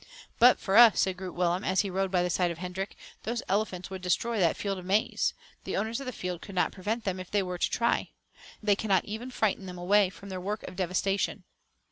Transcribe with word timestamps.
"But 0.39 0.57
for 0.59 0.77
us," 0.77 0.99
said 0.99 1.15
Groot 1.17 1.35
Willem, 1.35 1.63
as 1.63 1.81
he 1.81 1.89
rode 1.91 2.09
by 2.09 2.23
the 2.23 2.29
side 2.31 2.49
of 2.49 2.57
Hendrik, 2.57 2.95
"those 3.21 3.43
elephants 3.47 3.91
would 3.91 4.01
destroy 4.01 4.39
that 4.39 4.57
field 4.57 4.79
of 4.79 4.85
maize. 4.85 5.35
The 5.63 5.77
owners 5.77 5.99
of 5.99 6.07
the 6.07 6.11
field 6.11 6.41
could 6.41 6.55
not 6.55 6.71
prevent 6.71 7.03
them, 7.03 7.19
if 7.19 7.29
they 7.29 7.43
were 7.43 7.59
to 7.59 7.69
try. 7.69 8.09
They 8.63 8.75
cannot 8.75 9.05
even 9.05 9.29
frighten 9.29 9.67
them 9.67 9.77
away 9.77 10.09
from 10.09 10.29
their 10.29 10.41
work 10.41 10.63
of 10.63 10.75
devastation." 10.75 11.43